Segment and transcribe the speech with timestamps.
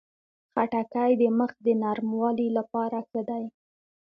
[0.51, 3.43] خټکی د مخ د نرموالي لپاره ښه دی.